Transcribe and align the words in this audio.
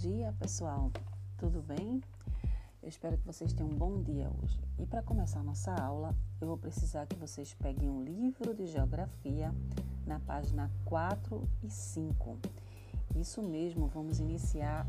dia, 0.00 0.34
pessoal. 0.38 0.90
Tudo 1.36 1.60
bem? 1.60 2.02
Eu 2.82 2.88
espero 2.88 3.18
que 3.18 3.26
vocês 3.26 3.52
tenham 3.52 3.70
um 3.70 3.76
bom 3.76 4.00
dia 4.00 4.30
hoje. 4.42 4.58
E 4.78 4.86
para 4.86 5.02
começar 5.02 5.42
nossa 5.42 5.74
aula, 5.74 6.16
eu 6.40 6.48
vou 6.48 6.56
precisar 6.56 7.04
que 7.04 7.16
vocês 7.16 7.52
peguem 7.52 7.90
um 7.90 8.02
livro 8.02 8.54
de 8.54 8.66
geografia 8.66 9.54
na 10.06 10.18
página 10.18 10.70
4 10.86 11.46
e 11.62 11.68
5. 11.68 12.38
Isso 13.14 13.42
mesmo, 13.42 13.88
vamos 13.88 14.20
iniciar 14.20 14.86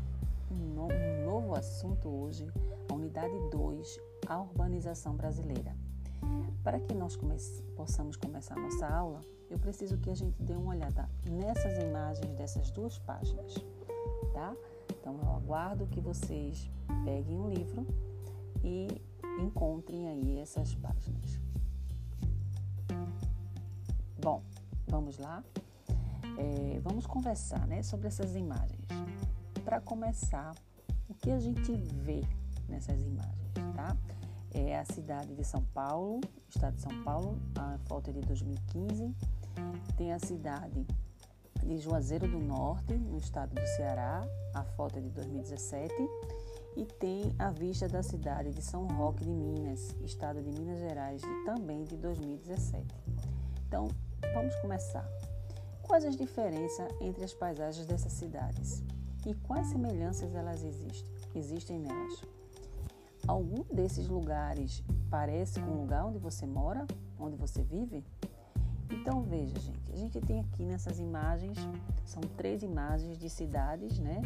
um, 0.50 0.80
um 0.80 1.26
novo 1.26 1.54
assunto 1.54 2.08
hoje, 2.08 2.50
a 2.88 2.94
unidade 2.94 3.34
2, 3.50 4.00
a 4.26 4.40
urbanização 4.40 5.14
brasileira. 5.14 5.76
Para 6.64 6.80
que 6.80 6.94
nós 6.94 7.16
come 7.16 7.36
possamos 7.76 8.16
começar 8.16 8.56
nossa 8.56 8.88
aula, 8.88 9.20
eu 9.50 9.58
preciso 9.58 9.98
que 9.98 10.08
a 10.08 10.14
gente 10.14 10.42
dê 10.42 10.54
uma 10.54 10.70
olhada 10.70 11.06
nessas 11.30 11.76
imagens 11.84 12.34
dessas 12.34 12.70
duas 12.70 12.98
páginas 13.00 13.62
tá? 14.32 14.54
Então 14.92 15.18
eu 15.22 15.30
aguardo 15.30 15.86
que 15.86 16.00
vocês 16.00 16.70
peguem 17.04 17.40
o 17.40 17.48
livro 17.48 17.86
e 18.62 18.88
encontrem 19.40 20.08
aí 20.08 20.38
essas 20.38 20.74
páginas. 20.74 21.40
Bom, 24.20 24.42
vamos 24.86 25.18
lá. 25.18 25.42
É, 26.38 26.80
vamos 26.80 27.06
conversar 27.06 27.66
né, 27.66 27.82
sobre 27.82 28.06
essas 28.06 28.36
imagens. 28.36 28.86
Para 29.64 29.80
começar, 29.80 30.54
o 31.08 31.14
que 31.14 31.30
a 31.30 31.38
gente 31.38 31.72
vê 31.72 32.22
nessas 32.68 33.02
imagens, 33.02 33.52
tá? 33.74 33.96
É 34.54 34.78
a 34.78 34.84
cidade 34.84 35.34
de 35.34 35.44
São 35.44 35.62
Paulo, 35.74 36.20
estado 36.48 36.74
de 36.74 36.82
São 36.82 37.02
Paulo, 37.02 37.38
a 37.58 37.78
foto 37.86 38.10
é 38.10 38.12
de 38.12 38.20
2015. 38.20 39.14
Tem 39.96 40.12
a 40.12 40.18
cidade 40.18 40.86
de 41.64 41.78
Juazeiro 41.78 42.28
do 42.28 42.38
Norte, 42.38 42.94
no 42.94 43.18
estado 43.18 43.54
do 43.54 43.66
Ceará, 43.76 44.26
a 44.54 44.62
foto 44.62 44.98
é 44.98 45.00
de 45.00 45.08
2017, 45.10 45.94
e 46.76 46.84
tem 46.84 47.34
a 47.38 47.50
vista 47.50 47.88
da 47.88 48.02
cidade 48.02 48.50
de 48.50 48.62
São 48.62 48.86
Roque 48.86 49.24
de 49.24 49.30
Minas, 49.30 49.94
estado 50.02 50.42
de 50.42 50.50
Minas 50.50 50.80
Gerais, 50.80 51.22
também 51.44 51.84
de 51.84 51.96
2017. 51.96 52.86
Então, 53.66 53.88
vamos 54.34 54.54
começar. 54.56 55.06
Quais 55.82 56.04
as 56.04 56.16
diferenças 56.16 56.88
entre 57.00 57.24
as 57.24 57.34
paisagens 57.34 57.86
dessas 57.86 58.12
cidades 58.12 58.82
e 59.26 59.34
quais 59.34 59.66
semelhanças 59.68 60.34
elas 60.34 60.62
existem, 60.64 61.08
existem 61.34 61.78
nelas? 61.78 62.22
Algum 63.26 63.62
desses 63.72 64.08
lugares 64.08 64.82
parece 65.10 65.60
com 65.60 65.70
o 65.70 65.80
lugar 65.82 66.06
onde 66.06 66.18
você 66.18 66.46
mora, 66.46 66.86
onde 67.18 67.36
você 67.36 67.62
vive? 67.62 68.04
Então 68.92 69.22
veja, 69.22 69.58
gente, 69.58 69.92
a 69.92 69.96
gente 69.96 70.20
tem 70.20 70.40
aqui 70.40 70.64
nessas 70.64 70.98
imagens, 71.00 71.56
são 72.04 72.20
três 72.36 72.62
imagens 72.62 73.18
de 73.18 73.28
cidades, 73.30 73.98
né? 73.98 74.20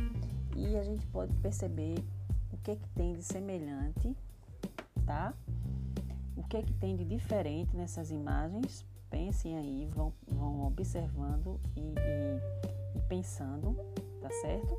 E 0.57 0.77
a 0.77 0.83
gente 0.83 1.07
pode 1.07 1.33
perceber 1.37 2.05
o 2.53 2.57
que 2.59 2.73
é 2.73 2.77
que 2.77 2.89
tem 2.89 3.13
de 3.13 3.23
semelhante, 3.23 4.15
tá? 5.07 5.33
O 6.37 6.43
que 6.43 6.57
é 6.57 6.63
que 6.63 6.73
tem 6.75 6.97
de 6.97 7.05
diferente 7.05 7.77
nessas 7.77 8.11
imagens. 8.11 8.85
Pensem 9.09 9.57
aí, 9.57 9.89
vão, 9.95 10.13
vão 10.27 10.67
observando 10.67 11.61
e, 11.77 11.81
e, 11.81 12.99
e 12.99 13.01
pensando, 13.09 13.77
tá 14.21 14.29
certo? 14.43 14.77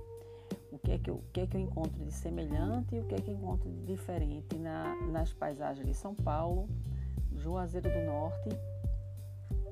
O 0.69 0.77
que, 0.77 0.91
é 0.91 0.97
que 0.97 1.09
eu, 1.09 1.15
o 1.15 1.23
que 1.31 1.39
é 1.39 1.47
que 1.47 1.55
eu 1.55 1.61
encontro 1.61 2.03
de 2.03 2.11
semelhante 2.11 2.93
e 2.93 2.99
o 2.99 3.05
que 3.05 3.15
é 3.15 3.21
que 3.21 3.31
eu 3.31 3.35
encontro 3.35 3.69
de 3.69 3.85
diferente 3.85 4.57
na, 4.57 4.95
nas 5.07 5.31
paisagens 5.31 5.87
de 5.87 5.93
São 5.93 6.13
Paulo, 6.13 6.67
Juazeiro 7.33 7.89
do 7.89 8.05
Norte 8.05 8.49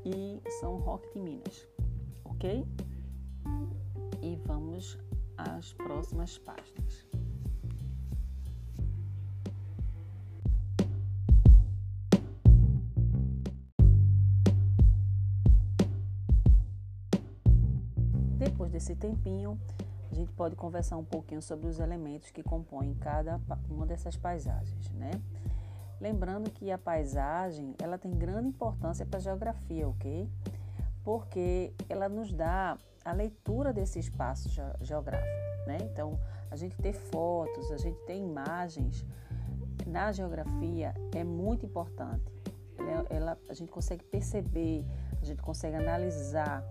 e 0.05 0.39
São 0.59 0.77
Roque 0.77 1.11
de 1.13 1.19
Minas, 1.19 1.67
ok? 2.23 2.63
E 4.21 4.35
vamos 4.45 4.97
às 5.35 5.73
próximas 5.73 6.37
páginas. 6.37 7.07
Depois 18.37 18.71
desse 18.71 18.95
tempinho, 18.95 19.59
a 20.11 20.13
gente 20.13 20.31
pode 20.33 20.55
conversar 20.55 20.97
um 20.97 21.03
pouquinho 21.03 21.41
sobre 21.41 21.67
os 21.67 21.79
elementos 21.79 22.29
que 22.29 22.43
compõem 22.43 22.93
cada 22.93 23.41
uma 23.69 23.87
dessas 23.87 24.15
paisagens, 24.15 24.89
né? 24.91 25.11
Lembrando 25.99 26.51
que 26.51 26.71
a 26.71 26.77
paisagem 26.77 27.73
ela 27.81 27.97
tem 27.97 28.11
grande 28.11 28.49
importância 28.49 29.05
para 29.05 29.17
a 29.17 29.21
geografia, 29.21 29.87
ok? 29.87 30.29
Porque 31.03 31.73
ela 31.87 32.09
nos 32.09 32.33
dá 32.33 32.77
a 33.03 33.13
leitura 33.13 33.71
desse 33.71 33.99
espaço 33.99 34.49
geográfico, 34.81 35.29
né? 35.67 35.77
Então, 35.81 36.19
a 36.49 36.55
gente 36.55 36.75
ter 36.77 36.93
fotos, 36.93 37.71
a 37.71 37.77
gente 37.77 37.97
ter 38.05 38.17
imagens 38.17 39.05
na 39.85 40.11
geografia 40.11 40.93
é 41.13 41.23
muito 41.23 41.65
importante. 41.65 42.33
Ela, 42.77 43.05
ela, 43.09 43.37
a 43.49 43.53
gente 43.53 43.71
consegue 43.71 44.03
perceber, 44.03 44.83
a 45.21 45.25
gente 45.25 45.41
consegue 45.41 45.75
analisar, 45.75 46.63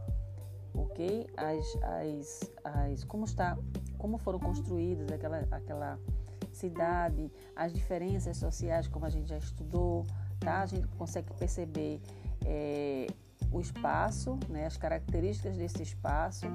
ok? 0.74 1.26
As, 1.36 1.78
as, 1.82 2.52
as, 2.64 3.04
como 3.04 3.24
está, 3.24 3.56
como 3.96 4.18
foram 4.18 4.38
construídas 4.38 5.10
aquela, 5.10 5.38
aquela 5.50 5.98
cidade, 6.56 7.30
as 7.54 7.72
diferenças 7.72 8.36
sociais, 8.36 8.86
como 8.88 9.04
a 9.06 9.10
gente 9.10 9.28
já 9.28 9.38
estudou, 9.38 10.06
tá? 10.40 10.60
A 10.60 10.66
gente 10.66 10.86
consegue 10.88 11.32
perceber 11.34 12.00
é, 12.44 13.06
o 13.50 13.60
espaço, 13.60 14.38
né, 14.48 14.66
as 14.66 14.76
características 14.76 15.56
desse 15.56 15.82
espaço, 15.82 16.46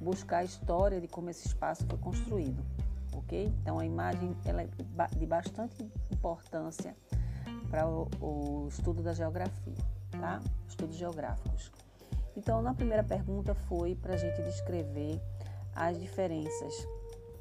buscar 0.00 0.38
a 0.38 0.44
história 0.44 1.00
de 1.00 1.08
como 1.08 1.30
esse 1.30 1.46
espaço 1.46 1.86
foi 1.86 1.98
construído, 1.98 2.64
ok? 3.12 3.52
Então 3.62 3.78
a 3.78 3.84
imagem 3.84 4.36
ela 4.44 4.62
é 4.62 4.68
de 5.16 5.26
bastante 5.26 5.90
importância 6.10 6.96
para 7.70 7.86
o, 7.88 8.08
o 8.20 8.68
estudo 8.68 9.02
da 9.02 9.12
geografia, 9.12 9.74
tá? 10.10 10.40
Estudos 10.66 10.96
geográficos. 10.96 11.70
Então, 12.36 12.62
na 12.62 12.72
primeira 12.72 13.02
pergunta 13.02 13.52
foi 13.52 13.96
para 13.96 14.14
a 14.14 14.16
gente 14.16 14.40
descrever 14.42 15.20
as 15.74 15.98
diferenças 15.98 16.72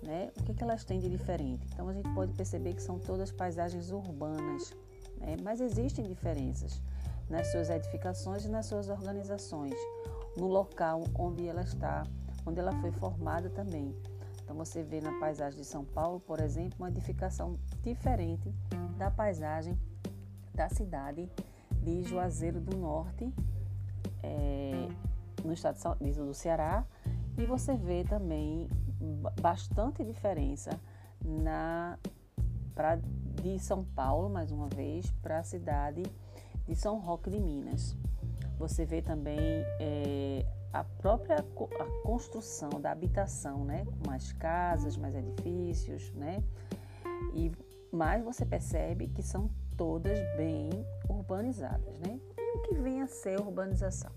né? 0.07 0.31
O 0.39 0.43
que, 0.43 0.53
que 0.53 0.63
elas 0.63 0.85
têm 0.85 0.99
de 0.99 1.09
diferente? 1.09 1.67
Então 1.73 1.89
a 1.89 1.93
gente 1.93 2.09
pode 2.13 2.31
perceber 2.31 2.73
que 2.73 2.81
são 2.81 2.97
todas 2.97 3.29
paisagens 3.29 3.91
urbanas, 3.91 4.73
né? 5.17 5.35
mas 5.43 5.59
existem 5.59 6.07
diferenças 6.07 6.81
nas 7.29 7.51
suas 7.51 7.69
edificações 7.69 8.45
e 8.45 8.47
nas 8.47 8.67
suas 8.67 8.87
organizações, 8.87 9.75
no 10.37 10.47
local 10.47 11.03
onde 11.13 11.45
ela 11.45 11.61
está, 11.61 12.07
onde 12.45 12.57
ela 12.57 12.71
foi 12.79 12.89
formada 12.93 13.49
também. 13.49 13.93
Então 14.41 14.55
você 14.55 14.81
vê 14.81 15.01
na 15.01 15.19
paisagem 15.19 15.59
de 15.59 15.65
São 15.65 15.83
Paulo, 15.83 16.21
por 16.21 16.39
exemplo, 16.39 16.77
uma 16.79 16.87
edificação 16.87 17.59
diferente 17.83 18.49
da 18.97 19.11
paisagem 19.11 19.77
da 20.55 20.69
cidade 20.69 21.29
de 21.83 22.01
Juazeiro 22.03 22.61
do 22.61 22.77
Norte, 22.77 23.29
é, 24.23 24.87
no 25.43 25.51
estado 25.51 25.77
do 25.99 26.33
Ceará, 26.33 26.85
e 27.37 27.45
você 27.45 27.75
vê 27.75 28.03
também 28.03 28.67
bastante 29.41 30.03
diferença 30.03 30.71
na 31.23 31.97
pra, 32.73 32.95
de 33.41 33.59
São 33.59 33.83
Paulo, 33.83 34.29
mais 34.29 34.51
uma 34.51 34.67
vez, 34.67 35.11
para 35.21 35.39
a 35.39 35.43
cidade 35.43 36.03
de 36.67 36.75
São 36.75 36.99
Roque 36.99 37.29
de 37.29 37.39
Minas. 37.39 37.95
Você 38.57 38.85
vê 38.85 39.01
também 39.01 39.39
é, 39.79 40.45
a 40.73 40.83
própria 40.83 41.37
a 41.37 42.03
construção 42.03 42.69
da 42.81 42.91
habitação, 42.91 43.63
né? 43.63 43.85
Mais 44.05 44.31
casas, 44.33 44.97
mais 44.97 45.15
edifícios, 45.15 46.11
né? 46.13 46.43
E 47.33 47.51
mais 47.91 48.23
você 48.23 48.45
percebe 48.45 49.07
que 49.07 49.21
são 49.21 49.49
todas 49.75 50.17
bem 50.35 50.69
urbanizadas, 51.07 51.99
né? 51.99 52.19
E 52.37 52.57
o 52.57 52.61
que 52.63 52.75
vem 52.75 53.01
a 53.01 53.07
ser 53.07 53.39
urbanização? 53.39 54.11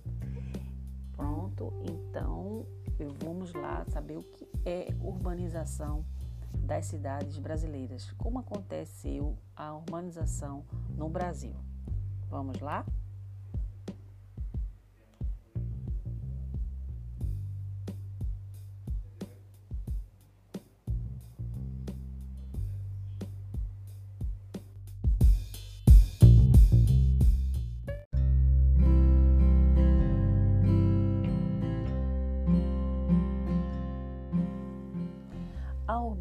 Pronto, 1.12 1.72
então 1.82 2.66
vamos 3.06 3.52
lá 3.52 3.84
saber 3.88 4.16
o 4.16 4.22
que 4.22 4.48
é 4.64 4.88
urbanização 5.00 6.04
das 6.54 6.86
cidades 6.86 7.38
brasileiras. 7.38 8.10
Como 8.12 8.38
aconteceu 8.38 9.36
a 9.56 9.74
urbanização 9.74 10.64
no 10.96 11.08
Brasil? 11.08 11.54
Vamos 12.28 12.60
lá? 12.60 12.84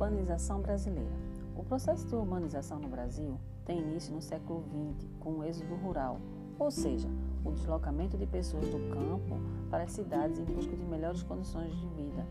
Urbanização 0.09 0.59
brasileira. 0.59 1.11
O 1.55 1.63
processo 1.63 2.07
de 2.07 2.15
urbanização 2.15 2.79
no 2.79 2.89
Brasil 2.89 3.39
tem 3.63 3.79
início 3.79 4.13
no 4.13 4.21
século 4.21 4.63
XX, 4.97 5.07
com 5.19 5.33
o 5.33 5.43
êxodo 5.43 5.75
rural, 5.75 6.19
ou 6.57 6.71
seja, 6.71 7.07
o 7.45 7.51
deslocamento 7.51 8.17
de 8.17 8.25
pessoas 8.25 8.67
do 8.69 8.79
campo 8.89 9.39
para 9.69 9.83
as 9.83 9.91
cidades 9.91 10.39
em 10.39 10.45
busca 10.45 10.75
de 10.75 10.83
melhores 10.83 11.21
condições 11.21 11.71
de 11.75 11.87
vida. 11.89 12.25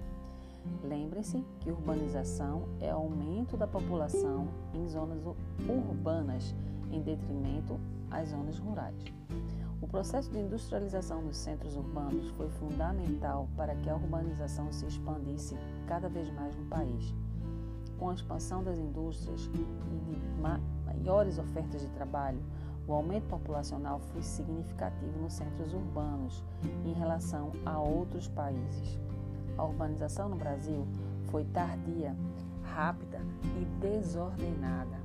Lembrem-se 0.83 1.45
que 1.61 1.71
urbanização 1.71 2.65
é 2.81 2.91
aumento 2.91 3.57
da 3.57 3.67
população 3.67 4.49
em 4.75 4.87
zonas 4.89 5.23
urbanas 5.69 6.55
em 6.91 7.01
detrimento 7.01 7.79
às 8.11 8.31
zonas 8.31 8.59
rurais. 8.59 9.05
O 9.81 9.87
processo 9.87 10.31
de 10.33 10.41
industrialização 10.41 11.23
dos 11.23 11.37
centros 11.37 11.77
urbanos 11.77 12.29
foi 12.31 12.51
fundamental 12.51 13.49
para 13.57 13.77
que 13.77 13.89
a 13.89 13.95
urbanização 13.95 14.73
se 14.73 14.85
expandisse 14.85 15.57
cada 15.87 16.09
vez 16.09 16.29
mais 16.35 16.57
no 16.57 16.65
país. 16.67 17.15
Com 17.99 18.11
a 18.11 18.15
expansão 18.15 18.63
das 18.63 18.79
indústrias 18.79 19.51
e 19.55 19.99
de 19.99 20.21
maiores 20.41 21.39
ofertas 21.39 21.81
de 21.81 21.89
trabalho, 21.89 22.41
o 22.87 22.93
aumento 22.93 23.27
populacional 23.29 23.99
foi 23.99 24.23
significativo 24.23 25.21
nos 25.21 25.35
centros 25.35 25.75
urbanos 25.75 26.43
em 26.87 26.93
relação 26.93 27.53
a 27.67 27.79
outros 27.79 28.29
países. 28.29 28.99
A 29.59 29.65
urbanização 29.65 30.29
no 30.29 30.37
Brasil 30.37 30.87
foi 31.31 31.45
tardia, 31.47 32.17
rápida 32.63 33.21
e 33.61 33.65
desordenada. 33.81 34.97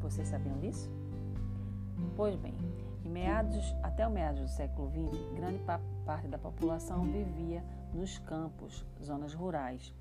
Vocês 0.00 0.28
sabiam 0.28 0.56
disso? 0.58 0.88
Pois 2.16 2.36
bem, 2.36 2.54
meados, 3.04 3.74
até 3.82 4.06
o 4.06 4.10
meados 4.10 4.40
do 4.42 4.48
século 4.48 4.90
XX, 4.90 5.20
grande 5.34 5.60
parte 6.04 6.28
da 6.28 6.38
população 6.38 7.02
vivia 7.04 7.64
nos 7.92 8.18
campos, 8.18 8.86
zonas 9.02 9.34
rurais. 9.34 9.92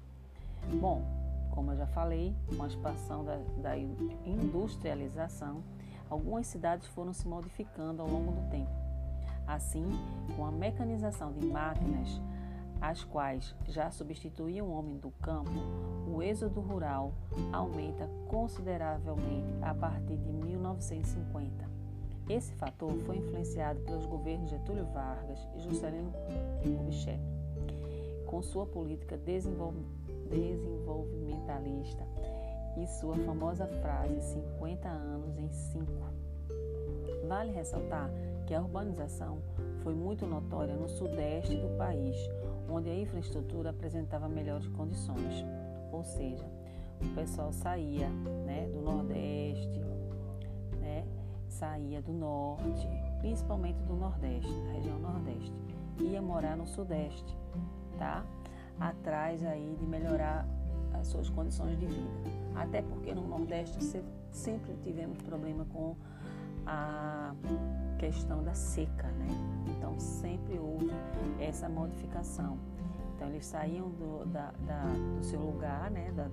Bom, 0.79 1.03
como 1.51 1.71
eu 1.71 1.77
já 1.77 1.87
falei, 1.87 2.35
com 2.55 2.63
a 2.63 2.67
expansão 2.67 3.23
da, 3.23 3.37
da 3.57 3.77
industrialização, 3.77 5.63
algumas 6.09 6.47
cidades 6.47 6.87
foram 6.87 7.13
se 7.13 7.27
modificando 7.27 8.01
ao 8.01 8.07
longo 8.07 8.31
do 8.31 8.49
tempo. 8.49 8.71
Assim, 9.47 9.85
com 10.35 10.45
a 10.45 10.51
mecanização 10.51 11.31
de 11.33 11.45
máquinas, 11.45 12.21
as 12.81 13.03
quais 13.03 13.53
já 13.67 13.91
substituíam 13.91 14.67
o 14.67 14.71
homem 14.71 14.97
do 14.97 15.11
campo, 15.11 15.51
o 16.07 16.21
êxodo 16.23 16.61
rural 16.61 17.13
aumenta 17.51 18.09
consideravelmente 18.27 19.53
a 19.61 19.73
partir 19.73 20.17
de 20.17 20.31
1950. 20.31 21.69
Esse 22.29 22.53
fator 22.53 22.95
foi 22.99 23.17
influenciado 23.17 23.81
pelos 23.81 24.05
governos 24.05 24.51
Getúlio 24.51 24.85
Vargas 24.93 25.39
e 25.57 25.61
Juscelino 25.61 26.13
Kubitschek, 26.61 27.19
com 28.27 28.41
sua 28.41 28.65
política 28.65 29.17
desenvolvimentalista 30.29 32.05
e 32.77 32.87
sua 32.87 33.15
famosa 33.17 33.67
frase 33.67 34.19
50 34.21 34.87
anos 34.87 35.37
em 35.37 35.49
5. 35.49 35.91
Vale 37.27 37.51
ressaltar 37.51 38.09
que 38.45 38.53
a 38.53 38.61
urbanização 38.61 39.39
foi 39.83 39.93
muito 39.93 40.25
notória 40.25 40.75
no 40.75 40.87
sudeste 40.87 41.55
do 41.55 41.77
país, 41.77 42.15
onde 42.69 42.89
a 42.89 42.95
infraestrutura 42.95 43.69
apresentava 43.69 44.27
melhores 44.27 44.67
condições, 44.69 45.45
ou 45.91 46.03
seja, 46.03 46.45
o 47.01 47.15
pessoal 47.15 47.51
saía 47.51 48.09
né, 48.45 48.67
do 48.73 48.81
Nordeste, 48.81 49.79
saía 51.59 52.01
do 52.01 52.13
norte, 52.13 52.87
principalmente 53.19 53.81
do 53.83 53.93
nordeste, 53.93 54.49
região 54.73 54.97
nordeste, 54.97 55.53
ia 55.99 56.21
morar 56.21 56.55
no 56.55 56.65
sudeste, 56.65 57.37
tá? 57.97 58.25
Atrás 58.79 59.43
aí 59.43 59.75
de 59.79 59.85
melhorar 59.85 60.47
as 60.93 61.07
suas 61.07 61.29
condições 61.29 61.79
de 61.79 61.85
vida. 61.85 62.09
Até 62.55 62.81
porque 62.81 63.13
no 63.13 63.27
nordeste 63.27 63.79
sempre 64.31 64.75
tivemos 64.83 65.17
problema 65.21 65.65
com 65.65 65.95
a 66.65 67.33
questão 67.97 68.43
da 68.43 68.53
seca, 68.53 69.07
né? 69.07 69.27
Então 69.67 69.99
sempre 69.99 70.57
houve 70.57 70.89
essa 71.39 71.67
modificação. 71.67 72.57
Então 73.15 73.27
eles 73.27 73.45
saíam 73.45 73.89
do, 73.89 74.25
da, 74.27 74.53
da, 74.65 74.83
do 75.17 75.23
seu 75.23 75.41
lugar, 75.41 75.91
né, 75.91 76.09
da, 76.13 76.23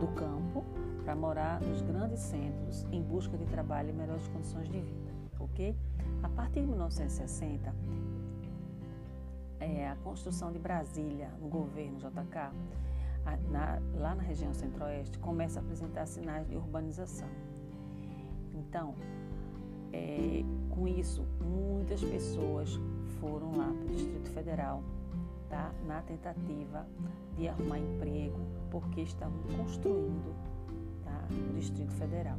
do 0.00 0.06
campo, 0.14 0.64
para 1.04 1.14
morar 1.14 1.60
nos 1.60 1.82
grandes 1.82 2.20
centros 2.20 2.86
em 2.90 3.02
busca 3.02 3.36
de 3.36 3.44
trabalho 3.44 3.90
e 3.90 3.92
melhores 3.92 4.26
condições 4.28 4.66
de 4.70 4.80
vida, 4.80 5.12
ok? 5.38 5.76
A 6.22 6.28
partir 6.30 6.62
de 6.62 6.66
1960, 6.68 7.74
é, 9.64 9.88
a 9.88 9.96
construção 9.96 10.52
de 10.52 10.58
Brasília 10.58 11.30
no 11.40 11.48
governo 11.48 11.98
JK, 11.98 12.38
a, 13.24 13.36
na, 13.50 13.80
lá 13.94 14.14
na 14.14 14.22
região 14.22 14.52
centro-oeste, 14.52 15.18
começa 15.18 15.58
a 15.58 15.62
apresentar 15.62 16.06
sinais 16.06 16.46
de 16.48 16.56
urbanização. 16.56 17.28
Então, 18.54 18.94
é, 19.92 20.42
com 20.70 20.86
isso, 20.86 21.24
muitas 21.40 22.02
pessoas 22.02 22.78
foram 23.20 23.56
lá 23.56 23.66
para 23.66 23.84
o 23.84 23.88
Distrito 23.88 24.30
Federal 24.30 24.82
tá, 25.48 25.72
na 25.86 26.02
tentativa 26.02 26.86
de 27.36 27.48
arrumar 27.48 27.78
emprego, 27.78 28.38
porque 28.70 29.02
estavam 29.02 29.38
construindo 29.56 30.34
o 31.30 31.54
Distrito 31.54 31.92
Federal. 31.94 32.38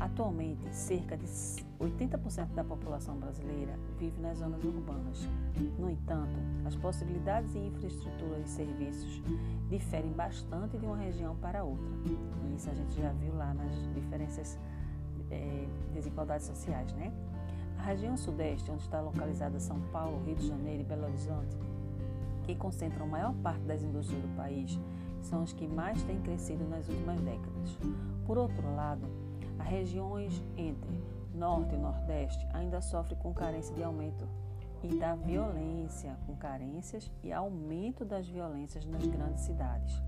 Atualmente, 0.00 0.74
cerca 0.74 1.16
de 1.16 1.24
80% 1.80 2.54
da 2.54 2.64
população 2.64 3.16
brasileira 3.16 3.78
vive 3.98 4.20
nas 4.20 4.38
zonas 4.38 4.62
urbanas. 4.64 5.28
No 5.78 5.88
entanto, 5.88 6.34
as 6.64 6.74
possibilidades 6.74 7.54
em 7.54 7.68
infraestrutura 7.68 8.40
e 8.40 8.48
serviços 8.48 9.22
diferem 9.68 10.12
bastante 10.12 10.76
de 10.76 10.84
uma 10.84 10.96
região 10.96 11.36
para 11.36 11.62
outra. 11.62 11.84
E 12.06 12.54
isso 12.56 12.70
a 12.70 12.74
gente 12.74 13.00
já 13.00 13.12
viu 13.12 13.34
lá 13.34 13.54
nas 13.54 13.72
diferenças, 13.94 14.58
é, 15.30 15.66
desigualdades 15.92 16.46
sociais, 16.46 16.92
né? 16.94 17.12
A 17.78 17.82
região 17.82 18.16
sudeste, 18.16 18.70
onde 18.70 18.82
está 18.82 19.00
localizada 19.00 19.60
São 19.60 19.80
Paulo, 19.92 20.22
Rio 20.24 20.36
de 20.36 20.46
Janeiro 20.46 20.82
e 20.82 20.84
Belo 20.84 21.04
Horizonte, 21.04 21.56
que 22.42 22.54
concentram 22.54 23.04
a 23.06 23.08
maior 23.08 23.34
parte 23.34 23.62
das 23.62 23.82
indústrias 23.82 24.20
do 24.22 24.36
país, 24.36 24.78
são 25.22 25.42
os 25.42 25.52
que 25.52 25.66
mais 25.66 26.02
têm 26.02 26.20
crescido 26.20 26.64
nas 26.64 26.88
últimas 26.88 27.20
décadas. 27.20 27.78
Por 28.26 28.38
outro 28.38 28.74
lado, 28.74 29.06
as 29.58 29.66
regiões 29.66 30.42
entre 30.56 31.02
Norte 31.34 31.74
e 31.74 31.78
Nordeste 31.78 32.46
ainda 32.52 32.80
sofrem 32.80 33.18
com 33.18 33.32
carência 33.32 33.74
de 33.74 33.82
aumento 33.82 34.26
e 34.82 34.96
da 34.96 35.14
violência, 35.14 36.16
com 36.26 36.36
carências 36.36 37.10
e 37.22 37.32
aumento 37.32 38.04
das 38.04 38.28
violências 38.28 38.84
nas 38.84 39.06
grandes 39.06 39.44
cidades. 39.44 40.02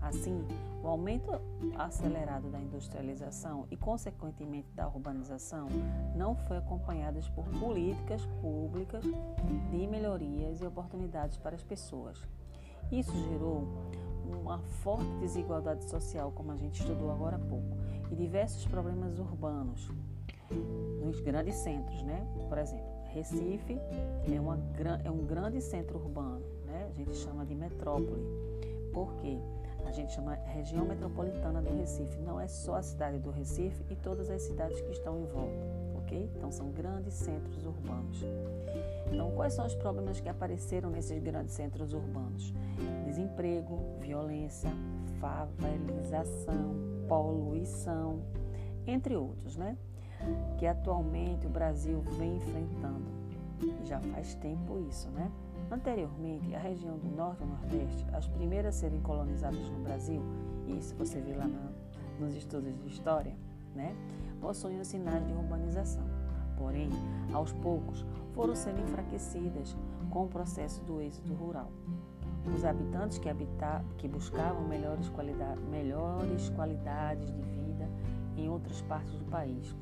Assim, 0.00 0.46
o 0.82 0.88
aumento 0.88 1.40
acelerado 1.76 2.48
da 2.50 2.60
industrialização 2.60 3.66
e, 3.70 3.76
consequentemente, 3.76 4.70
da 4.72 4.86
urbanização 4.86 5.68
não 6.14 6.34
foi 6.34 6.58
acompanhado 6.58 7.18
por 7.34 7.44
políticas 7.58 8.24
públicas 8.40 9.02
de 9.02 9.86
melhorias 9.86 10.60
e 10.60 10.66
oportunidades 10.66 11.36
para 11.38 11.56
as 11.56 11.62
pessoas. 11.62 12.22
Isso 12.92 13.12
gerou 13.28 13.66
uma 14.30 14.58
forte 14.58 15.10
desigualdade 15.18 15.88
social, 15.88 16.30
como 16.30 16.52
a 16.52 16.56
gente 16.56 16.80
estudou 16.80 17.10
agora 17.10 17.36
há 17.36 17.40
pouco, 17.40 17.76
e 18.10 18.14
diversos 18.14 18.66
problemas 18.66 19.18
urbanos 19.18 19.90
nos 21.02 21.20
grandes 21.20 21.56
centros, 21.56 22.02
né? 22.02 22.26
Por 22.48 22.58
exemplo, 22.58 22.86
Recife 23.06 23.78
é, 24.30 24.40
uma, 24.40 24.58
é 25.04 25.10
um 25.10 25.24
grande 25.24 25.60
centro 25.60 25.98
urbano, 25.98 26.44
né? 26.66 26.88
A 26.90 26.92
gente 26.92 27.16
chama 27.16 27.44
de 27.46 27.54
metrópole. 27.54 28.22
Por 28.92 29.12
quê? 29.14 29.38
A 29.86 29.92
gente 29.92 30.12
chama 30.12 30.34
região 30.34 30.84
metropolitana 30.84 31.62
do 31.62 31.72
Recife. 31.78 32.18
Não 32.18 32.40
é 32.40 32.48
só 32.48 32.74
a 32.74 32.82
cidade 32.82 33.18
do 33.18 33.30
Recife 33.30 33.84
e 33.88 33.96
todas 33.96 34.28
as 34.28 34.42
cidades 34.42 34.80
que 34.80 34.90
estão 34.90 35.18
em 35.18 35.26
volta, 35.26 35.56
ok? 35.96 36.30
Então 36.36 36.50
são 36.50 36.70
grandes 36.72 37.14
centros 37.14 37.64
urbanos. 37.64 38.22
Então, 39.10 39.30
quais 39.30 39.52
são 39.52 39.64
os 39.64 39.74
problemas 39.76 40.20
que 40.20 40.28
apareceram 40.28 40.90
nesses 40.90 41.22
grandes 41.22 41.54
centros 41.54 41.92
urbanos? 41.92 42.52
Desemprego, 43.04 43.78
violência, 44.00 44.70
favelização, 45.20 46.74
poluição, 47.06 48.22
entre 48.86 49.16
outros, 49.16 49.56
né? 49.56 49.76
Que 50.58 50.66
atualmente 50.66 51.46
o 51.46 51.50
Brasil 51.50 52.00
vem 52.18 52.36
enfrentando. 52.36 53.06
E 53.82 53.86
já 53.86 54.00
faz 54.00 54.34
tempo 54.34 54.78
isso, 54.78 55.10
né? 55.10 55.30
Anteriormente, 55.70 56.54
a 56.54 56.58
região 56.58 56.96
do 56.96 57.08
Norte 57.08 57.42
e 57.42 57.46
Nordeste, 57.46 58.06
as 58.12 58.28
primeiras 58.28 58.76
a 58.76 58.78
serem 58.78 59.00
colonizadas 59.00 59.68
no 59.70 59.82
Brasil, 59.82 60.22
e 60.66 60.78
isso 60.78 60.94
você 60.94 61.20
vê 61.20 61.34
lá 61.34 61.46
na, 61.46 61.72
nos 62.20 62.36
estudos 62.36 62.76
de 62.78 62.88
história, 62.88 63.34
né? 63.74 63.94
Possuíam 64.40 64.84
sinais 64.84 65.26
de 65.26 65.32
urbanização. 65.32 66.04
Porém, 66.56 66.88
aos 67.32 67.52
poucos, 67.52 68.04
foram 68.32 68.54
sendo 68.54 68.80
enfraquecidas 68.80 69.76
com 70.10 70.24
o 70.24 70.28
processo 70.28 70.82
do 70.84 71.00
êxodo 71.00 71.34
rural. 71.34 71.70
Os 72.54 72.64
habitantes 72.64 73.18
que, 73.18 73.28
habitar, 73.28 73.84
que 73.98 74.08
buscavam 74.08 74.66
melhores, 74.66 75.08
qualidade, 75.08 75.60
melhores 75.62 76.48
qualidades 76.50 77.30
de 77.30 77.42
vida 77.42 77.88
em 78.36 78.48
outras 78.48 78.80
partes 78.82 79.12
do 79.14 79.24
país. 79.26 79.74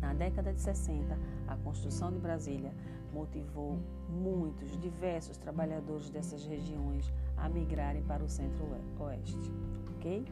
Na 0.00 0.12
década 0.12 0.52
de 0.52 0.60
60, 0.60 1.16
a 1.46 1.56
construção 1.56 2.10
de 2.10 2.18
Brasília 2.18 2.72
motivou 3.12 3.78
muitos, 4.08 4.76
diversos 4.78 5.36
trabalhadores 5.36 6.10
dessas 6.10 6.44
regiões 6.44 7.12
a 7.36 7.48
migrarem 7.48 8.02
para 8.02 8.24
o 8.24 8.28
centro-oeste, 8.28 9.52
ok? 9.96 10.24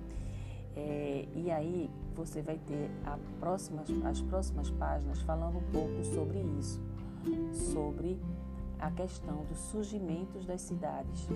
É, 0.76 1.26
e 1.34 1.50
aí 1.50 1.90
você 2.14 2.42
vai 2.42 2.58
ter 2.58 2.90
próxima, 3.38 3.84
as 4.04 4.20
próximas 4.22 4.70
páginas 4.70 5.20
falando 5.22 5.58
um 5.58 5.72
pouco 5.72 6.02
sobre 6.04 6.40
isso, 6.58 6.80
sobre 7.72 8.18
a 8.80 8.90
questão 8.90 9.44
dos 9.44 9.58
surgimentos 9.58 10.44
das 10.46 10.60
cidades, 10.62 11.28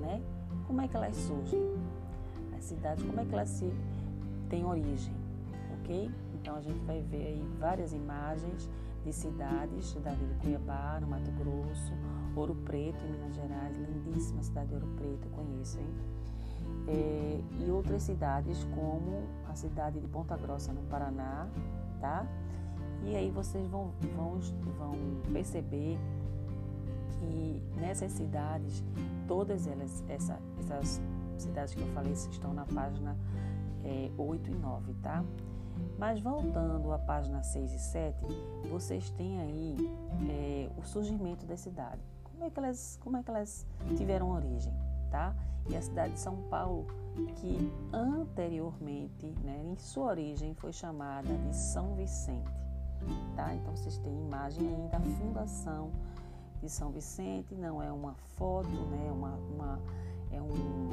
né? 0.00 0.22
como 0.66 0.80
é 0.80 0.88
que 0.88 0.96
elas 0.96 1.14
surgem? 1.14 1.60
As 2.56 2.64
cidades, 2.64 3.04
como 3.04 3.20
é 3.20 3.24
que 3.24 3.32
elas 3.32 3.48
se 3.48 3.72
têm 4.48 4.64
origem, 4.64 5.14
ok? 5.80 6.10
Então 6.34 6.56
a 6.56 6.60
gente 6.60 6.78
vai 6.84 7.00
ver 7.02 7.26
aí 7.26 7.48
várias 7.58 7.92
imagens 7.92 8.68
de 9.04 9.12
cidades, 9.12 9.86
cidade 9.86 10.24
de 10.24 10.34
Cuiabá, 10.34 10.98
no 11.00 11.06
Mato 11.06 11.30
Grosso, 11.32 11.92
Ouro 12.34 12.54
Preto, 12.54 12.98
em 13.04 13.12
Minas 13.12 13.34
Gerais, 13.34 13.76
lindíssima 13.76 14.42
cidade 14.42 14.68
de 14.68 14.74
Ouro 14.74 14.88
Preto, 14.96 15.28
conheço, 15.30 15.78
hein? 15.78 15.94
É, 16.88 17.40
e 17.60 17.70
outras 17.70 18.02
cidades 18.02 18.64
como 18.74 19.22
a 19.48 19.54
cidade 19.54 20.00
de 20.00 20.08
Ponta 20.08 20.36
Grossa, 20.36 20.72
no 20.72 20.82
Paraná, 20.82 21.48
tá? 22.00 22.26
E 23.04 23.14
aí 23.14 23.30
vocês 23.30 23.66
vão, 23.68 23.92
vão, 24.16 24.40
vão 24.76 24.94
perceber 25.32 25.98
que 27.26 27.62
nessas 27.76 28.12
cidades, 28.12 28.84
todas 29.26 29.66
elas, 29.66 30.04
essa, 30.08 30.38
essas 30.60 31.00
cidades 31.36 31.74
que 31.74 31.80
eu 31.80 31.88
falei, 31.88 32.12
estão 32.12 32.54
na 32.54 32.64
página 32.64 33.16
é, 33.84 34.10
8 34.16 34.50
e 34.50 34.54
9, 34.54 34.94
tá? 35.02 35.24
Mas 35.98 36.20
voltando 36.20 36.92
à 36.92 36.98
página 36.98 37.42
6 37.42 37.72
e 37.72 37.78
7, 37.78 38.16
vocês 38.70 39.10
têm 39.10 39.40
aí 39.40 39.76
é, 40.28 40.70
o 40.76 40.82
surgimento 40.82 41.44
da 41.44 41.56
cidade. 41.56 42.00
Como 42.22 42.44
é, 42.44 42.50
que 42.50 42.58
elas, 42.58 42.98
como 43.02 43.16
é 43.16 43.22
que 43.22 43.30
elas 43.30 43.66
tiveram 43.96 44.30
origem, 44.30 44.72
tá? 45.10 45.34
E 45.68 45.76
a 45.76 45.82
cidade 45.82 46.14
de 46.14 46.20
São 46.20 46.36
Paulo, 46.48 46.86
que 47.36 47.72
anteriormente, 47.92 49.26
né, 49.42 49.62
em 49.64 49.76
sua 49.76 50.10
origem, 50.10 50.54
foi 50.54 50.72
chamada 50.72 51.34
de 51.34 51.56
São 51.56 51.94
Vicente, 51.94 52.50
tá? 53.34 53.54
Então 53.54 53.74
vocês 53.74 53.98
têm 53.98 54.20
imagem 54.20 54.66
aí 54.68 54.88
da 54.88 55.00
fundação 55.00 55.90
de 56.60 56.68
São 56.68 56.90
Vicente, 56.90 57.54
não 57.54 57.82
é 57.82 57.90
uma 57.92 58.14
foto, 58.36 58.68
né? 58.68 59.10
Uma, 59.10 59.34
uma 59.54 59.78
é 60.30 60.40
um 60.40 60.90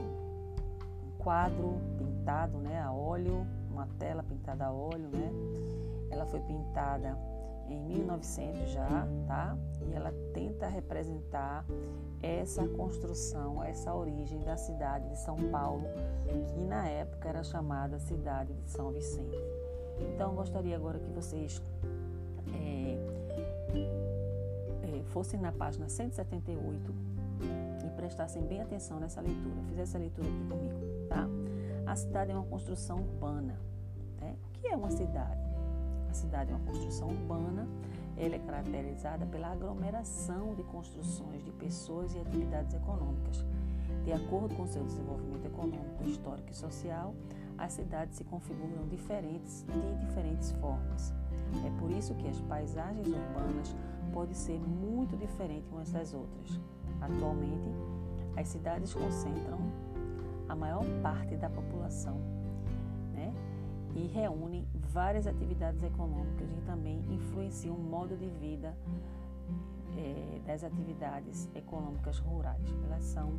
quadro 1.17 1.79
pintado, 1.97 2.57
né, 2.57 2.81
a 2.81 2.91
óleo, 2.91 3.47
uma 3.71 3.87
tela 3.97 4.21
pintada 4.23 4.65
a 4.65 4.71
óleo, 4.71 5.09
né? 5.09 5.31
Ela 6.11 6.25
foi 6.25 6.41
pintada 6.41 7.17
em 7.69 7.79
1900 7.79 8.69
já, 8.71 9.07
tá? 9.25 9.57
E 9.87 9.93
ela 9.93 10.13
tenta 10.33 10.67
representar 10.67 11.65
essa 12.21 12.67
construção, 12.67 13.63
essa 13.63 13.93
origem 13.93 14.39
da 14.39 14.57
cidade 14.57 15.09
de 15.09 15.17
São 15.17 15.35
Paulo, 15.49 15.83
que 16.49 16.63
na 16.65 16.87
época 16.87 17.29
era 17.29 17.43
chamada 17.43 17.99
cidade 17.99 18.53
de 18.53 18.69
São 18.69 18.91
Vicente. 18.91 19.37
Então, 19.99 20.35
gostaria 20.35 20.75
agora 20.75 20.99
que 20.99 21.09
vocês 21.11 21.61
fossem 25.03 25.39
na 25.39 25.51
página 25.51 25.87
178 25.89 26.93
e 27.85 27.89
prestassem 27.91 28.41
bem 28.43 28.61
atenção 28.61 28.99
nessa 28.99 29.21
leitura. 29.21 29.61
Fizesse 29.67 29.81
essa 29.81 29.97
leitura 29.97 30.27
aqui 30.27 30.43
comigo, 30.47 31.07
tá? 31.07 31.27
A 31.85 31.95
cidade 31.95 32.31
é 32.31 32.35
uma 32.35 32.45
construção 32.45 32.99
urbana. 32.99 33.59
Né? 34.19 34.35
O 34.47 34.51
que 34.51 34.67
é 34.67 34.75
uma 34.75 34.89
cidade? 34.89 35.41
A 36.09 36.13
cidade 36.13 36.51
é 36.51 36.55
uma 36.55 36.65
construção 36.65 37.09
urbana. 37.09 37.67
Ela 38.15 38.35
é 38.35 38.39
caracterizada 38.39 39.25
pela 39.25 39.47
aglomeração 39.47 40.53
de 40.53 40.63
construções 40.63 41.43
de 41.43 41.51
pessoas 41.51 42.13
e 42.13 42.19
atividades 42.19 42.73
econômicas. 42.75 43.45
De 44.05 44.11
acordo 44.11 44.55
com 44.55 44.67
seu 44.67 44.83
desenvolvimento 44.83 45.45
econômico, 45.45 46.03
histórico 46.03 46.51
e 46.51 46.55
social, 46.55 47.13
as 47.57 47.73
cidades 47.73 48.17
se 48.17 48.23
configuram 48.23 48.87
diferentes 48.87 49.63
de 49.63 50.05
diferentes 50.05 50.51
formas. 50.53 51.13
É 51.65 51.79
por 51.79 51.91
isso 51.91 52.15
que 52.15 52.27
as 52.27 52.39
paisagens 52.41 53.07
urbanas 53.07 53.75
podem 54.11 54.33
ser 54.33 54.59
muito 54.59 55.15
diferentes 55.17 55.71
umas 55.71 55.91
das 55.91 56.13
outras. 56.13 56.59
Atualmente, 57.01 57.69
as 58.35 58.47
cidades 58.47 58.93
concentram 58.93 59.59
a 60.47 60.55
maior 60.55 60.83
parte 61.01 61.35
da 61.35 61.49
população 61.49 62.17
né? 63.13 63.33
e 63.95 64.07
reúnem 64.07 64.67
várias 64.91 65.27
atividades 65.27 65.81
econômicas 65.83 66.51
e 66.51 66.61
também 66.61 66.99
influenciam 67.11 67.75
o 67.75 67.79
modo 67.79 68.17
de 68.17 68.27
vida 68.27 68.75
é, 69.97 70.39
das 70.45 70.63
atividades 70.63 71.49
econômicas 71.55 72.19
rurais. 72.19 72.63
Elas 72.85 73.03
são, 73.03 73.33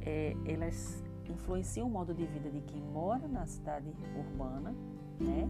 é, 0.00 0.36
elas 0.46 1.02
influenciam 1.28 1.86
o 1.86 1.90
modo 1.90 2.14
de 2.14 2.24
vida 2.26 2.50
de 2.50 2.60
quem 2.60 2.80
mora 2.80 3.26
na 3.26 3.46
cidade 3.46 3.92
urbana, 4.16 4.74
né? 5.20 5.48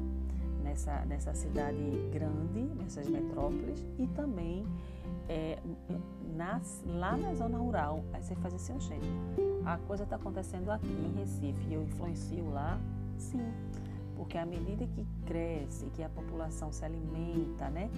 Nessa, 0.67 1.05
nessa 1.07 1.33
cidade 1.33 1.79
grande, 2.13 2.61
nessas 2.77 3.09
metrópoles, 3.09 3.87
e 3.99 4.07
também 4.09 4.67
é, 5.29 5.59
nas, 6.35 6.83
lá 6.87 7.17
na 7.17 7.33
zona 7.35 7.57
rural. 7.57 8.05
Aí 8.13 8.23
você 8.23 8.35
faz 8.37 8.53
assim, 8.55 8.79
gente, 8.81 9.07
a 9.65 9.79
coisa 9.79 10.03
está 10.03 10.17
acontecendo 10.17 10.71
aqui 10.71 10.89
em 10.89 11.19
Recife 11.19 11.67
e 11.69 11.75
eu 11.75 11.83
influencio 11.83 12.51
lá? 12.51 12.79
Sim, 13.17 13.53
porque 14.17 14.37
à 14.37 14.45
medida 14.45 14.87
que 14.89 15.07
cresce, 15.25 15.87
que 15.95 16.03
a 16.03 16.09
população 16.09 16.73
se 16.73 16.85
alimenta, 16.85 17.71
né? 17.71 17.89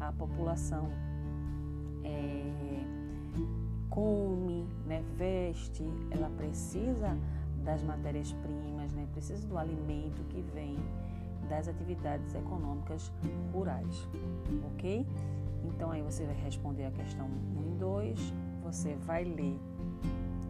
A 0.00 0.12
população 0.12 0.88
é, 2.04 2.42
come, 3.88 4.66
né? 4.86 5.02
veste, 5.16 5.84
ela 6.10 6.28
precisa 6.30 7.16
das 7.64 7.82
matérias-primas, 7.84 8.92
né? 8.92 9.06
precisa 9.12 9.46
do 9.46 9.56
alimento 9.56 10.24
que 10.24 10.40
vem 10.52 10.76
das 11.48 11.68
atividades 11.68 12.34
econômicas 12.34 13.12
rurais, 13.52 14.08
ok? 14.72 15.06
Então 15.64 15.90
aí 15.90 16.02
você 16.02 16.24
vai 16.24 16.34
responder 16.34 16.86
a 16.86 16.90
questão 16.90 17.26
1 17.26 17.74
e 17.74 17.78
2, 17.78 18.34
você 18.62 18.94
vai 18.96 19.24
ler 19.24 19.58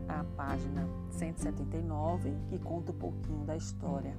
a 0.09 0.25
página 0.37 0.89
179, 1.11 2.35
que 2.49 2.59
conta 2.59 2.93
um 2.93 2.99
pouquinho 2.99 3.45
da 3.45 3.57
história 3.57 4.17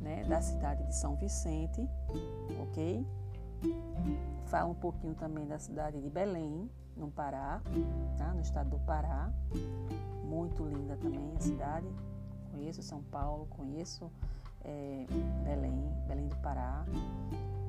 né, 0.00 0.24
da 0.24 0.40
cidade 0.40 0.84
de 0.86 0.94
São 0.94 1.16
Vicente, 1.16 1.88
ok? 2.62 3.04
Fala 4.46 4.70
um 4.70 4.74
pouquinho 4.74 5.14
também 5.14 5.46
da 5.46 5.58
cidade 5.58 6.00
de 6.00 6.08
Belém, 6.08 6.70
no 6.96 7.10
Pará, 7.10 7.60
tá? 8.16 8.32
no 8.32 8.40
estado 8.40 8.70
do 8.70 8.78
Pará. 8.80 9.30
Muito 10.24 10.64
linda 10.64 10.96
também 10.96 11.32
a 11.36 11.40
cidade. 11.40 11.86
Conheço 12.50 12.82
São 12.82 13.02
Paulo, 13.02 13.46
conheço 13.50 14.10
é, 14.66 15.06
Belém, 15.44 15.92
Belém 16.08 16.26
do 16.26 16.36
Pará, 16.36 16.84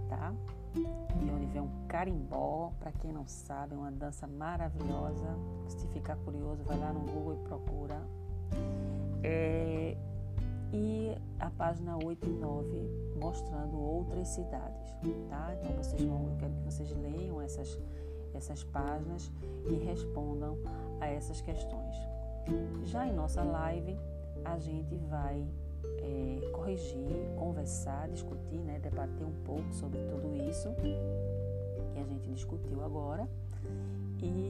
tá? 0.09 0.33
E 0.75 1.31
onde 1.31 1.45
vem 1.47 1.61
um 1.61 1.87
carimbó, 1.87 2.71
para 2.79 2.91
quem 2.91 3.11
não 3.11 3.25
sabe, 3.25 3.73
é 3.73 3.77
uma 3.77 3.91
dança 3.91 4.27
maravilhosa. 4.27 5.27
Se 5.67 5.87
ficar 5.87 6.17
curioso, 6.17 6.63
vai 6.63 6.77
lá 6.77 6.91
no 6.91 6.99
Google 6.99 7.35
e 7.35 7.47
procura. 7.47 8.01
É, 9.23 9.97
e 10.73 11.15
a 11.39 11.49
página 11.49 11.97
8 12.03 12.27
e 12.27 12.33
9 12.33 13.15
mostrando 13.19 13.77
outras 13.77 14.27
cidades, 14.27 14.91
tá? 15.29 15.55
Então 15.55 15.75
vocês 15.77 16.03
vão, 16.03 16.29
eu 16.29 16.37
quero 16.37 16.53
que 16.53 16.63
vocês 16.63 16.91
leiam 16.97 17.41
essas, 17.41 17.79
essas 18.33 18.63
páginas 18.65 19.31
e 19.65 19.73
respondam 19.85 20.57
a 20.99 21.07
essas 21.07 21.41
questões. 21.41 21.95
Já 22.85 23.07
em 23.07 23.13
nossa 23.13 23.43
live, 23.43 23.97
a 24.45 24.57
gente 24.59 24.95
vai 25.09 25.45
é, 25.99 26.49
corrigir, 26.51 27.29
conversar, 27.35 28.07
discutir, 28.09 28.59
né, 28.59 28.79
debater 28.79 29.25
um 29.25 29.43
pouco 29.43 29.73
sobre 29.73 29.99
tudo 30.05 30.35
isso 30.49 30.73
que 30.75 30.95
a 31.99 32.03
gente 32.03 32.29
discutiu 32.31 32.83
agora 32.83 33.27
e 34.21 34.49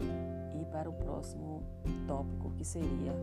ir 0.59 0.65
para 0.71 0.89
o 0.89 0.93
próximo 0.93 1.63
tópico 2.05 2.51
que 2.51 2.63
seria 2.63 3.13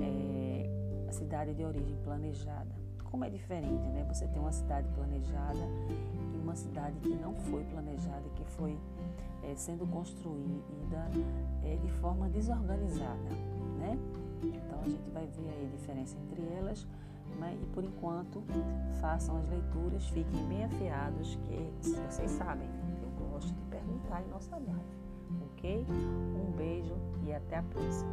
é, 0.00 0.70
a 1.08 1.12
cidade 1.12 1.54
de 1.54 1.64
origem 1.64 1.96
planejada. 2.02 2.76
Como 3.04 3.24
é 3.24 3.30
diferente, 3.30 3.88
né? 3.88 4.04
Você 4.12 4.26
tem 4.28 4.38
uma 4.38 4.52
cidade 4.52 4.86
planejada 4.90 5.58
e 6.34 6.36
uma 6.36 6.54
cidade 6.54 7.00
que 7.00 7.14
não 7.14 7.34
foi 7.34 7.64
planejada, 7.64 8.28
que 8.34 8.44
foi 8.44 8.78
é, 9.42 9.54
sendo 9.54 9.86
construída 9.86 11.10
é, 11.64 11.76
de 11.76 11.90
forma 11.92 12.28
desorganizada, 12.28 13.30
né? 13.78 13.98
Então 14.42 14.80
a 14.80 14.88
gente 14.88 15.10
vai 15.10 15.26
ver 15.26 15.48
aí 15.48 15.66
a 15.66 15.76
diferença 15.76 16.16
entre 16.18 16.42
elas 16.54 16.86
né? 17.38 17.56
E 17.62 17.66
por 17.66 17.84
enquanto, 17.84 18.42
façam 19.00 19.36
as 19.38 19.48
leituras, 19.48 20.06
fiquem 20.08 20.44
bem 20.48 20.64
afiados, 20.64 21.38
que 21.82 21.90
vocês 21.90 22.30
sabem, 22.32 22.68
eu 23.02 23.28
gosto 23.28 23.52
de 23.54 23.62
perguntar 23.66 24.22
em 24.22 24.28
nossa 24.28 24.56
live. 24.56 24.98
Ok? 25.52 25.86
Um 25.88 26.52
beijo 26.56 26.94
e 27.24 27.32
até 27.32 27.58
a 27.58 27.62
próxima. 27.62 28.12